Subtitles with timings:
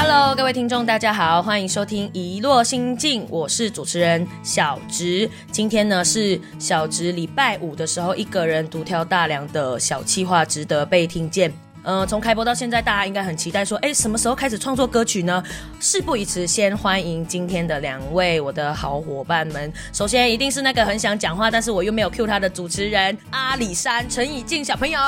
[0.00, 5.28] Hello，各位听众，大家好，欢迎收听《遗落心境》，我是主持人小植。
[5.50, 11.52] 今天呢是小植礼拜五的时候，一个人独挑大梁的小气话，值得被听见。
[11.88, 15.42] 呃，从开播到现在，大家应该很期待说，哎，什么时候开始创作歌曲呢？
[15.80, 19.72] 事不宜迟，先欢迎今天的两位我的好伙伴们。
[19.90, 25.00] 首先一定是那个很想讲话，但是我又没有 cue 他的主持人阿里山陈以静小朋友，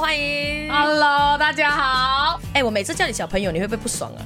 [0.00, 0.72] 欢迎。
[0.72, 2.40] Hello，大家好。
[2.54, 4.24] 哎，我每次叫你小朋友，你会不会不爽啊？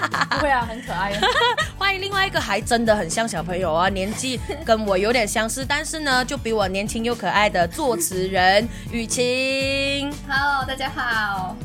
[0.30, 1.12] 不会啊，很可爱。
[1.78, 10.12] 欢迎另外一个还真的很像小朋友啊，年纪跟我有点相似，但是呢，就比我年轻又可爱的作词人雨晴。
[10.28, 11.56] Hello，大家好。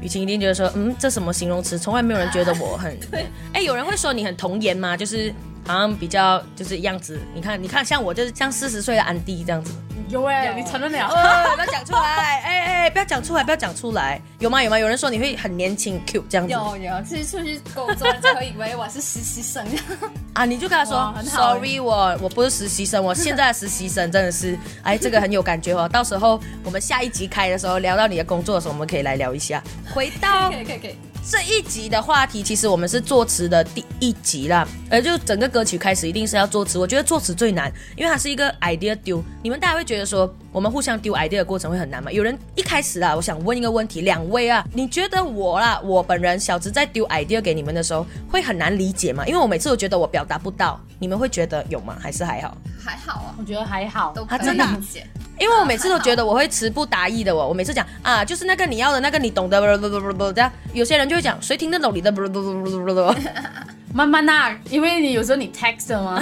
[0.00, 1.78] 雨晴一定觉得说，嗯，这什么形容词？
[1.78, 4.96] 从来没有人觉得我很 对，哎，有人会说你很童颜吗？
[4.96, 5.32] 就是
[5.66, 9.72] 好像比较就是样子，你看，你看，像我就是像四十岁的安迪这样子。
[10.10, 11.08] 有哎、你承认了？
[11.08, 14.62] 呃，不要讲出来， 哎哎，不要讲出来，不要讲出来，有吗？
[14.62, 14.78] 有吗？
[14.78, 19.66] 有人说你会很年轻 Q 这样子有有，其实出去工作就会以为我是实习生。
[20.34, 20.44] 啊？
[20.44, 25.88] 你就跟他说很好，Sorry，我我不是实习生，我现在的实习生真的是，哎，这个很有感觉哦。
[25.88, 29.60] 到时候我们下一集开的时候聊到你的工作的时候，我们可以来聊一下。
[29.92, 30.98] 回到可以可以可以。
[31.26, 36.78] 这一集的话题，其实我们是作词的第一集啦，呃，就整个歌曲开始一定是要作词。
[36.78, 39.24] 我觉得作词最难，因为它是一个 idea 丢。
[39.42, 42.12] 你们大家会觉得说，我们互相丢 idea 的过程会很难吗？
[42.12, 49.26] 有人一开始啊，我想问一个问题，两位啊，你觉得我啦，我本人小直在丢 idea 给你们的时候，会很难理解吗？
[49.26, 51.96] 因为我每次都觉得我表达不到，你们会觉得有吗？
[51.98, 52.54] 还是还好？
[52.84, 54.12] 还好啊，我觉得还好。
[54.14, 55.06] 都可以啊真的啊理解。
[55.38, 60.50] 因为我每次都觉得我会词不达意的我，我每次讲啊，就是那个你要的那个你懂的，不不不不不这样。
[60.72, 63.14] 有些人就会讲，谁听得懂你的不不不不不不。
[63.92, 66.20] 慢慢呐、因为你有时候你 text 的嘛。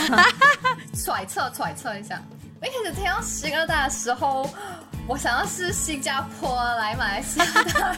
[0.94, 2.20] 揣测揣测一下，
[2.60, 4.48] 我一开始听到新二大的时候，
[5.06, 7.96] 我想要是新加坡来马来西亚的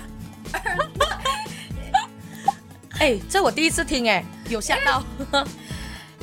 [3.00, 5.02] 哎、这我第一次听、哎，有吓到。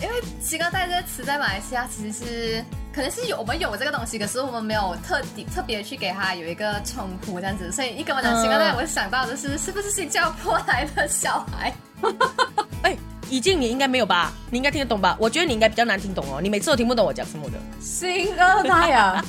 [0.02, 11.73] 因为新二代这个词在马来西亚其实是可能是有我们有这个东西，可是我们没有特地特别去给它有一个称呼这样子，所以一跟我讲新二代，嗯我想到的是是不是新加坡来的小孩？
[12.81, 12.97] 哎、
[13.29, 14.34] 怡静，你应该没有吧？
[14.50, 15.16] 你应该听得懂吧？
[15.19, 17.57] 我觉得你应该比较难听懂哦，你每次都听不懂我讲什么的。
[17.79, 19.23] 新二代啊，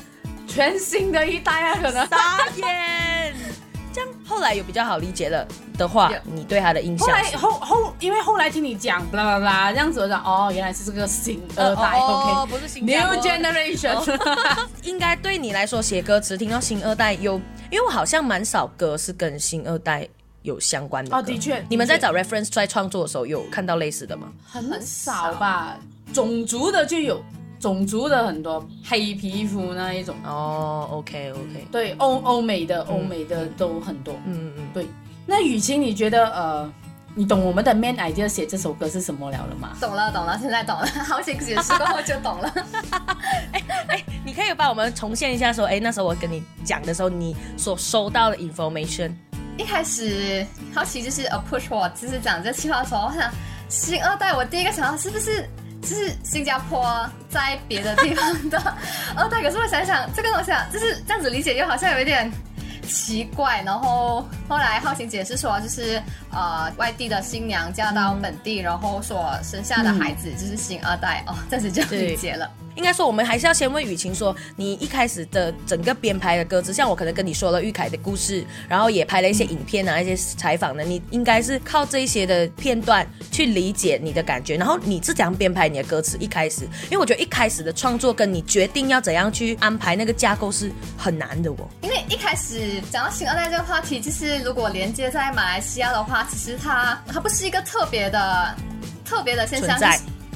[0.46, 2.06] 全新的一代啊，可能。
[2.08, 3.17] 傻眼。
[3.98, 5.44] 这样后来有比较好理解了
[5.76, 7.22] 的话，你对他的印象后来？
[7.32, 14.18] 后后，因为后来听你讲，啦啦啦，这样子我讲，哦，原来是这个新二代、哦 o 不是新 New generation，、
[14.84, 17.34] 应该对你来说写歌词听到新二代有，
[17.70, 20.08] 因为我好像蛮少歌是跟新二代
[20.42, 21.16] 有相关的歌。
[21.16, 24.28] 哦的确你们在找 reference 在创作的时候有看到类似的吗？
[24.46, 25.34] 很少。
[25.34, 25.76] 吧。
[26.12, 27.20] 种族的就有，
[27.58, 30.14] 种族的很多，黑皮肤那一种。
[30.24, 34.14] 哦，OK OK，对，欧欧美的欧美的都很多。
[34.26, 34.86] 嗯嗯，对，
[35.26, 36.72] 那雨晴，你觉得呃，
[37.14, 39.76] 你懂我们的 main idea 写这首歌是什么了了吗？
[39.80, 42.52] 懂了懂了，现在懂了， 好险解释过后就懂了。
[43.52, 49.12] 哎哎你可以帮我们重现一下，说，哎，那时候我跟你讲的时候，你所收到的 information。
[49.56, 53.28] 一开始好奇就是 approach 我，就是讲这计划的时候，我想
[53.68, 55.48] 新二代，我第一个想到是不是
[55.88, 58.58] 就是新加坡在别的地方的
[59.16, 59.40] 二代？
[59.42, 62.30] 可是我想想这个东西啊，就是这样子理解，又好像有一点
[62.86, 63.62] 奇怪。
[63.62, 72.50] 然后后来浩行解释说，就是呃外地的新娘嫁到本地，然后所生下的孩子就是新二代、哦，这样子就理解了。
[72.78, 86.16] 应该说，我们还是要先问雨晴说，你一开始的整个编排的歌词，像我可能跟你说了玉凯的故事，然后也拍了一些影片啊，一些采访的，你应该是靠这一些的片段去理解你的感觉，然后你是怎样编排你的歌词？
[86.18, 91.68] 一开始，因为我觉得一开始的创作跟你决定要怎样去安排那个架构是很难的哦。
[91.82, 98.54] 因为一开始讲到新二代这个话题，就是如果连接在马来西亚的话，其实它它不是一个特别的
[99.04, 99.80] 特别的现象，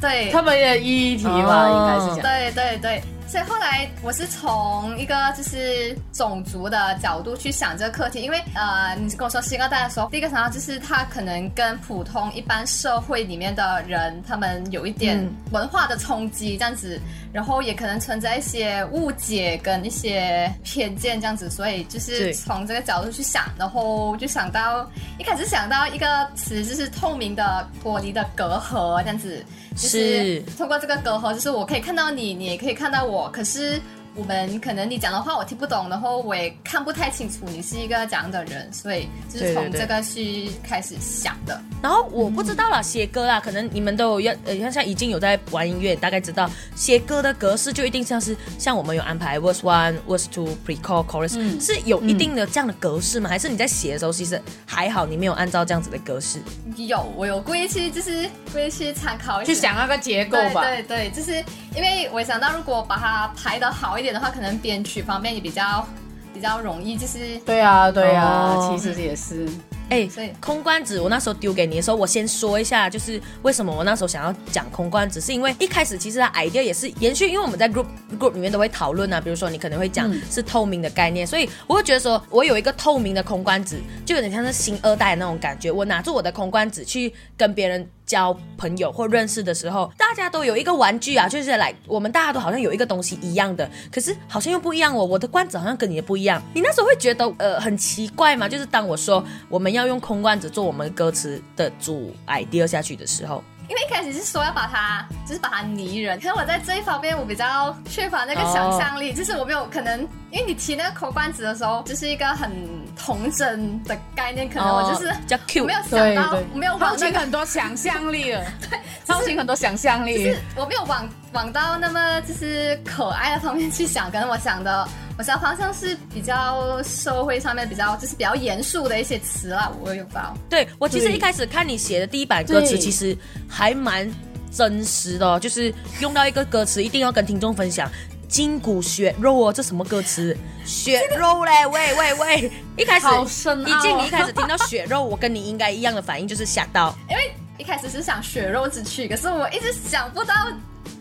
[0.02, 0.30] 对。
[0.30, 2.22] 他们也一题吧，哦应该是讲。
[2.22, 15.32] 对对对，所以后来我是从一个就是种族的角度去想这个课题，因为呃，你跟我说新二代的时候，第一个想到就是他可能跟普通一般社会里面的人，他们有一点嗯。
[15.52, 16.98] 文化的冲击这样子，
[17.30, 33.80] 然后也可能存在一些误解跟一些偏见这样子，所以就是从这个角度去想，然后就想到一开始想到一个词，就是透明的玻璃的隔阂这样子，就是是通过这个隔阂，就是我可以看到你，你也可以看到我，可是
[34.14, 41.60] 我们可能你讲的话我听不懂，然后我也看不太清楚你是一个怎样的人，所以就是从这个去开始想的。
[41.82, 53.28] 然后我不知道啦，写歌啦，可能你们都有要，呃，像像已经有在玩音乐，大概知道写歌的格式就一定像是像我们有安排 verse one、verse two、pre-chorus、chorus，、是有一定的这样的格式吗？
[53.28, 56.40] 还是你在写的时候其实还好，你没有按照这样子的格式？
[56.76, 60.62] 有，我有故意去就是故意去参考一下去想那个结构吧。
[60.62, 61.32] 对对，就是
[61.74, 65.84] 因为我想到，如果把它排的好一点的话，可能编曲方面也比较
[66.32, 69.48] 比较容易，就是对啊，对啊，哦其实也是。
[69.92, 77.84] 哎、所以空罐子，我那时候丢给你的时候，我先说一下，就是为什么我那时候想要讲空罐子，是因为一开始其实它 idea 也是延续，因为我们在 group
[78.18, 96.42] group 里面都会讨论啊，比如说你可能会讲是透明的概念，所以我会觉得说我有一个透明的空罐子，就有点像是新二代的那种感觉，我拿住我的空罐子去跟别人交朋友或认识的时候，大家都有一个玩具啊，就是来我们大家都好像有一个东西一样的，可是好像又不一样哦，我的罐子好像跟你的不一样。
[96.52, 98.46] 你那时候会觉得呃很奇怪吗？
[98.46, 112.52] 就是当我说我们要用空罐子做我们歌词的主 idea 下去的时候，因为一开始是说要把它就是把它拟人，可是我在这一方面我比较缺乏那个想象力就是我没有可能，因为你提那个口罐子的时候，就是一个很
[112.94, 118.44] 童真的概念，可能我就是、哦比较 cute 我没有想到对，，我没有超往那个很多想象力了，
[119.06, 120.18] 超情很多想象力。
[120.24, 120.38] 就是。
[120.54, 124.86] 我没有往往到那么就是可爱的方面去想，可能我想的
[125.18, 130.34] 我想方向是比较社会上面比较就是比较严肃的一些词啦，我有到。
[130.48, 133.16] 对我其实一开始看你写的第一版歌词，其实
[133.48, 134.10] 还蛮
[134.50, 137.90] 真实的、哦，就是用到一个歌词一定要跟听众分享。
[138.28, 140.34] 筋骨血肉哦，这什么歌词？
[140.64, 142.52] 血肉嘞， 喂喂喂！
[142.78, 146.96] 一开始好深一进你一开始听到血肉，我跟你应该一样的反应就是吓到。
[147.10, 150.34] 因为一开始是想血肉之躯，可是我一直想不到，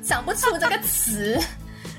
[0.03, 1.39] 想不出这个词，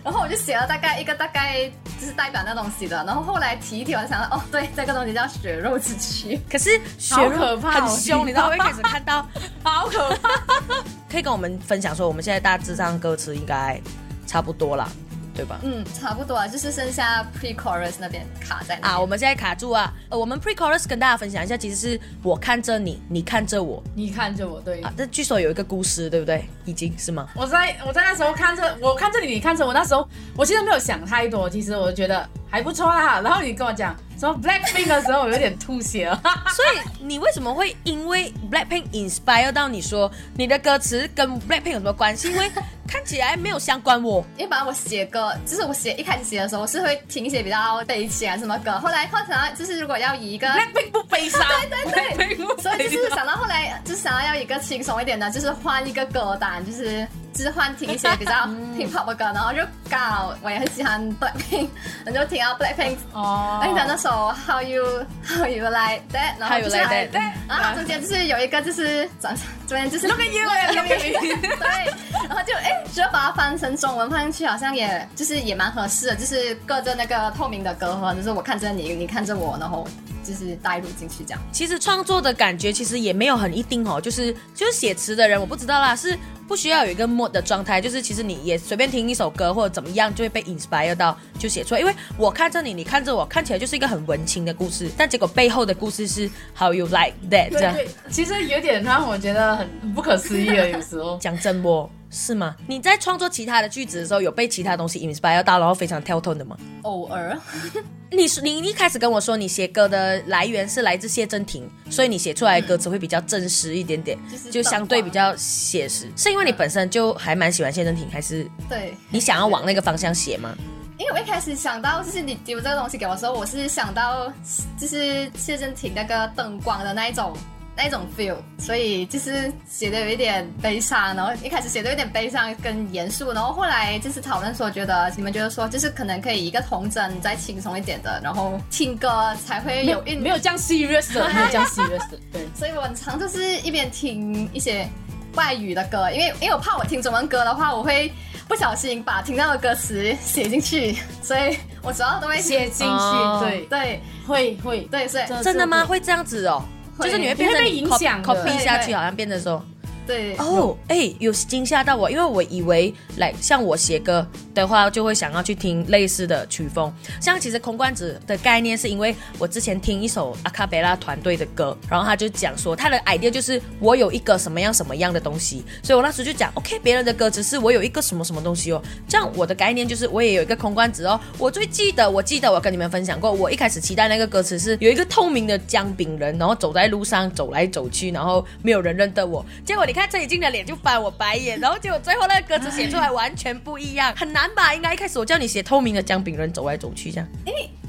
[0.05, 1.71] 然后我就写了大概一个大概
[2.01, 6.41] 就是代表那东西的，然后后来提一提，我想到哦，对，这个东西叫血肉之躯。
[6.51, 8.49] 可是血好肉可怕哦很凶，你知道？
[8.49, 9.27] 我一开始看到，
[9.63, 10.29] 好可怕！
[11.11, 13.81] 可以跟我们分享说，我们现在大致上歌词应该
[14.27, 14.89] 差不多啦，
[15.35, 15.59] 对吧？
[15.63, 19.93] 嗯，差不多啊，就是剩下 pre chorus 那边卡在那边啊，我们现在卡住啊。
[20.09, 24.93] 呃，我们 pre chorus 跟大家分享一下，其实是我看着你，你看着我你看着我，对啊。
[24.97, 26.45] 这据说有一个故事，对不对？
[26.65, 27.29] 已经是吗？
[27.35, 33.21] 我在我在那时候看着我看着你，你看着我，那时候我其实没有想太多，其实我觉得还不错啦。
[33.21, 36.21] 然后你跟我讲什么 Blackpink 的时候，我有点吐血了。
[36.55, 42.31] 所以你为什么会因为 Blackpink inspire 到你说你的歌词跟 Blackpink 有什么关系？
[42.31, 42.49] 因为
[42.87, 44.25] 看起来没有相关我。
[44.37, 51.41] 因为本来我写歌，就是我写一开始写的时候，我是会听一些比较悲情啊什么歌，后来换成就是如果要以一个 Blackpink 不悲伤，
[51.71, 52.91] 对对对所以。
[52.93, 58.33] 就是想到后来，就是想要要一个轻松一点的，就是换一个歌单，就是就是换听一些比较
[58.77, 59.59] hip hop 的歌，然后就
[59.89, 61.69] 刚好我也很喜欢 Blackpink，
[62.05, 63.61] 然后就听到 Blackpink，哦。
[63.63, 64.85] 而且那首 How You
[65.25, 67.33] How You Like That，然后就是 like that？
[67.49, 69.35] 然后中间就是有一个就是转
[69.67, 70.43] 中间就是 Look at you,
[71.59, 71.93] 对，
[72.29, 79.87] 然后就哎，只要把它翻成中文放进去，好像也就是也蛮合适的，就是隔着那个透明的隔阂，就是我看着你，你看着我，然后
[80.23, 81.43] 就是带入进去这样。
[81.53, 86.17] 其实创作的感觉其实也没有很一定哦，就是就是写词的人我不知道啦，是
[86.49, 91.81] 不需要有一个 mood 的状态，就是其实你也随便听一首歌或者怎么样就会被 inspire 到就写出来。
[91.81, 97.75] 因为我看着你，你看着我，看起来就是一个很文青的故事，但结果背后的故事是 how you like that 这样。
[98.11, 101.17] 其实有点让我觉得很很不可思议了，有时候。
[101.19, 101.89] 讲真不？
[102.15, 102.55] 是吗？
[102.69, 106.57] 你在创作其他的句子的时候，有被其他东西 inspire 到，然后非常跳 tone 的吗？
[106.83, 107.37] 偶尔，
[108.13, 116.07] 你是你一开始跟我说，你写歌的来源是来自谢震廷，所以你写出来的歌词会比较真实一点点，就是就相对比较写实。
[116.15, 120.55] 是因为你本身就还蛮喜欢谢震廷，还是对，你想要往那个方向写吗？
[120.99, 124.31] 因为我一开始想到就是你丢这个东西给我的时候，我是想到
[124.79, 127.35] 就是谢震廷那个灯光的那一种
[127.83, 142.47] 那种 feel，所以就是写的有一点悲伤，然后一开始写的有点悲伤跟严肃，然后后来就是讨论说，觉得你们觉得说就是可能可以一个童真再轻松一点的，然后听歌才会有一没有这样 serious 的， 没有这样 serious 的，对。
[142.55, 144.89] 所以我很常就是一边听一些
[145.35, 148.13] 外语的歌，因为因为我怕我听中文歌的话，我会
[148.47, 155.85] 不小心把听到的歌词写进去，所以我主要都会写进去，哦对，对会会，对，所以真的吗？
[155.85, 156.63] 会这样子哦？
[156.97, 159.65] 会就是你会变成被影响 copy 下去，好像变成说，
[160.07, 166.93] 对，哦，哎、有惊吓到我，因为我以为来像我写歌的话，就会想要去听类似的曲风。
[167.21, 181.19] 像其实空罐子的概念，是因为我之前听一首阿卡贝拉团队的歌，然后他就讲说他的 idea 就是我有一个什么样什么样的东西，所以我那时就讲 OK，别人的歌只是我有一个什么什么东西哦，这样我的概念就是我也有一个空罐子哦。
[181.39, 189.45] 我最记得，我记得我跟你们分享过，我一开始期待那个歌词是有一个透明的姜饼人，然后走在路上走来走去，然后没有人认得我。
[189.65, 194.75] 结果你看陈以静的脸就翻我白眼，然后结果最后那个歌词写出来完全不一样，很难吧？
[194.75, 197.29] 应该一开始我叫你写透明的姜饼人走来走去这样。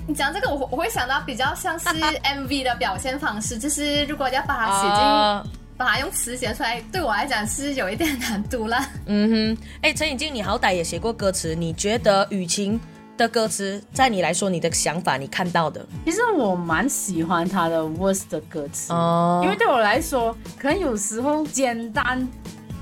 [0.05, 1.87] 你讲这个，我我会想到比较像是
[2.35, 5.45] MV 的表现方式，就是如果要把它写进，啊
[5.75, 8.77] 把它用词写出来，对我来讲是有一点难度了。
[9.05, 12.79] 嗯哼，哎，陈以静，你好歹也写过歌词，你觉得雨晴
[13.15, 22.27] 的歌词在你来说，你的想法，你看到的其实我蛮喜欢他的 Worst 的歌词，哦因为对我来说，可能有时候简单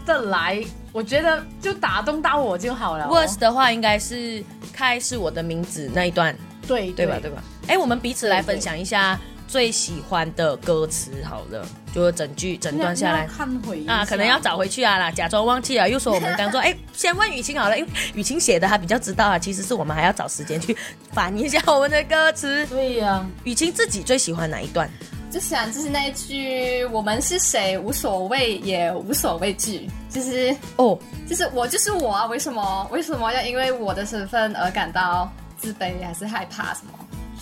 [0.05, 3.09] 的来，我觉得就打动到我就好了、哦。
[3.13, 6.35] words 的话应该是开是我的名字那一段，
[6.67, 7.19] 对对吧？
[7.21, 7.43] 对吧？
[7.67, 9.19] 哎，我们彼此来分享一下
[9.51, 13.27] 最喜欢的歌词，好了，就是整句整段下来。
[13.27, 19.37] 看回啊，可能要找回去啊啦，假装忘记了，又说我们刚说， 哎，先问雨晴好了，因为雨晴写的，她比较知道啊。
[19.37, 20.73] 其实是我们还要找时间去
[21.11, 22.65] 翻一下我们的歌词。
[22.67, 24.89] 对呀、雨晴自己最喜欢哪一段？
[25.29, 36.93] 就想就是那一句“我们是谁无所谓也无所畏惧”，就是哦，就是我就是我啊，为什么为什么要因为我的身份而感到自卑还是害怕什么？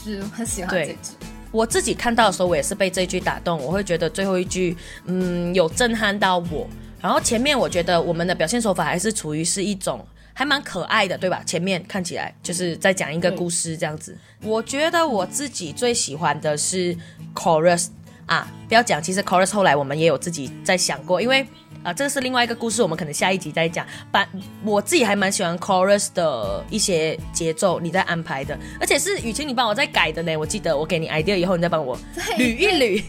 [0.03, 1.18] 就是很喜欢对这句。
[1.51, 4.75] 我自己看到的时候，我也是被这句打动，我会觉得最后一句，
[5.05, 6.67] 嗯，有震撼到我。
[7.01, 11.41] 然后前面我觉得我们的表现手法还是处于是一种还蛮可爱的，对吧？
[11.45, 14.17] 前面看起来就是在讲一个故事这样子。
[14.41, 16.95] 我觉得我自己最喜欢的是
[17.33, 17.87] chorus
[18.25, 21.47] 啊，不要讲，其实 chorus 后来我们也有自己在想过，因为。
[21.83, 23.85] 啊，这个是另外一个故事，我们可能下一集再讲。
[24.11, 24.27] 把
[24.63, 30.35] 我自己还蛮喜欢 chorus 的一些节奏，你在安排的，而且是雨晴你帮我在改的呢。
[30.35, 31.97] 我记得我给你 idea 以后，你再帮我
[32.37, 33.03] 捋一捋。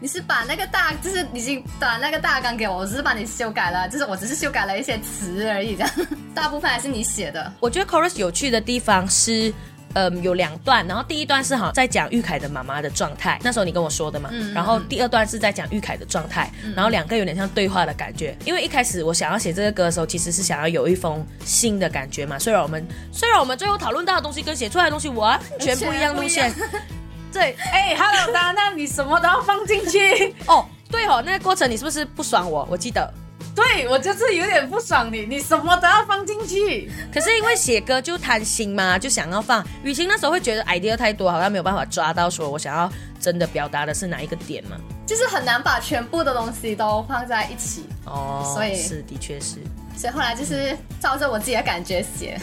[0.00, 5.90] 你是把那个大，就是已经把那个大纲给我，我只是帮你修改了，就是我只是修改了一些词而已，这样
[6.34, 7.52] 大部分还是你写的。
[7.60, 9.52] 我觉得 chorus 有趣的地方是。
[9.96, 18.36] 嗯，有两段，然后第一段是好像在讲玉凯的妈妈的状态，那时候你跟我说的嘛，然后第二段是在讲玉凯的状态，然后两个有点像对话的感觉。
[18.44, 22.38] 因为一开始我想要写这个歌的时候，其实是想要有一封信的感觉嘛。
[22.38, 26.52] 虽然我们虽然我们最后讨论到的东西跟写出来的东西完全不一样路线，
[27.32, 30.34] 对哎，Hello，达那你什么都要放进去。
[30.46, 32.68] 哦，对哦，那个过程你是不是不爽我？
[32.70, 33.10] 我记得，
[33.56, 36.90] 对我就是有点不爽你，你什么都要放进去。
[37.10, 39.66] 可是因为写歌就贪心嘛，就想要放。
[39.82, 44.76] 雨晴那时候会觉得 idea 太多，好像没有办法抓到说我想要真的表达的是哪一个点嘛。
[45.06, 49.56] 就是很难把全部的东西都放在一起，哦，所以是的确是。
[49.96, 52.38] 所以后来就是照着我自己的感觉写。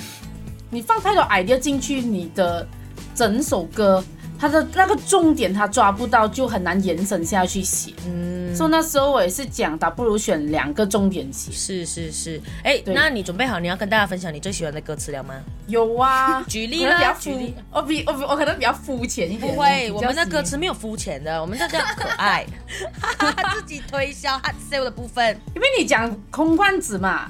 [0.72, 2.68] 你放太多 idea 进去，你的
[3.14, 4.04] 整首歌
[4.44, 7.94] 它的那个重点他抓不到，就很难延伸下去写。
[8.06, 11.50] 嗯，所以那时候我也是讲，倒不如选两个重点写。
[11.54, 12.42] 是是是。
[12.62, 15.34] 哎，对那你准备好你要跟大家分享你最喜欢的歌词了吗？
[15.68, 17.56] 有啊，举例可能比较啦，举例。
[17.72, 19.56] 我比我比我可能比较肤浅一点。
[19.56, 22.46] 不会，我们的歌喜词没有肤浅的，我们这叫可爱，
[23.56, 25.40] 自己推销 hard sell 的部分。
[25.56, 27.30] 因为你讲空罐子嘛，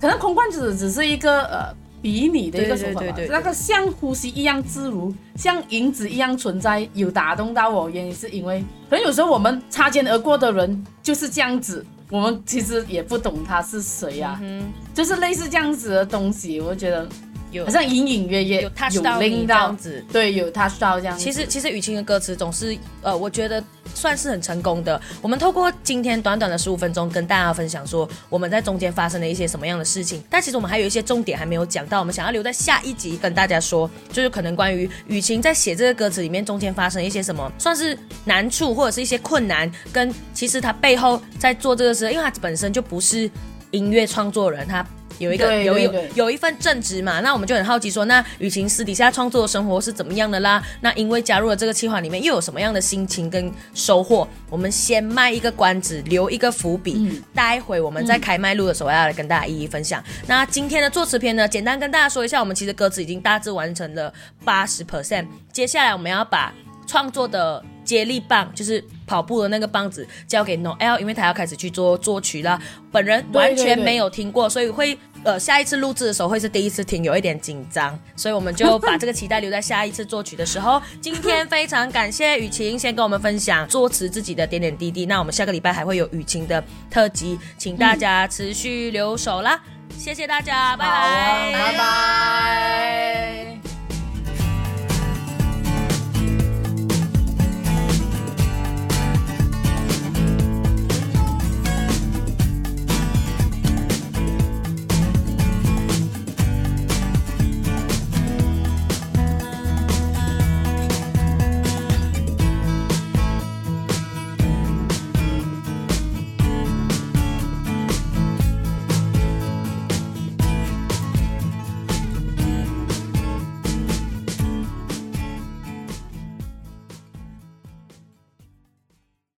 [0.00, 1.74] 可能空罐子只是一个呃
[2.06, 3.00] 比拟的一个手法吧。
[3.00, 3.24] 对对对。
[3.24, 14.62] 对对那个像呼吸一样自如，像影子一样存在，有打动到我，原因是因为可能有时候我们擦肩而过的人就是这样子，我们其实也不懂他是谁呀、嗯，
[14.94, 17.08] 就是类似这样子的东西，我觉得
[17.50, 20.04] 有好像隐隐约约有 touch 到你这样子。
[20.12, 21.24] 对，有 touch 到这样子。
[21.24, 23.62] 其实其实雨晴的歌词总是呃，我觉得
[23.94, 25.00] 算是很成功的。
[25.22, 43.30] 我们透过今天短短的十五分钟跟大家分享说我们在中间发生了一些什么样的事情，但其实我们还有一些重点还没有讲到，我们想要留在下一集跟大家说，就是可能关于雨晴在写这个歌词里面中间发生一些什么，算是难处或者是一些困难，跟其实他背后在做这个事，因为他本身就不是
[43.70, 44.86] 音乐创作人，他。
[45.18, 50.62] 有一个有有对对对有一份正职嘛，那我们就很好奇说，那雨晴私底下创作的生活是怎么样的啦？
[50.80, 54.26] 那因为加入了这个计划里面，又有什么样的心情跟收获？
[54.50, 60.02] 我们先卖一个关子，留一个伏笔，嗯待会我们在开麦录的时候要来跟大家一一分享。
[60.26, 64.12] 那今天的作词篇呢，简单跟大家说一下，我们其实歌词已经大致完成了
[64.44, 66.52] 八十 percent，接下来我们要把
[66.86, 72.60] 创作的接力棒，就是跑步的那个棒子，交给 Noel，因为他要开始去做作曲啦。
[72.90, 80.80] 本人完全没有听过，所以会呃下一次录制的时候会是第一次听，有一点紧张，所以我们就把这个期待留在下一次作曲的时候。
[81.00, 89.60] 今天非常感谢雨晴先跟我们分享作词自己的点点滴滴，那我们下个礼拜还会有雨晴的特辑，请大家持续留守啦。
[89.96, 93.75] 谢谢大家，拜拜，拜拜。